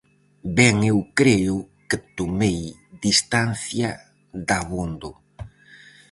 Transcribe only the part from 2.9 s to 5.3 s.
distancia dabondo...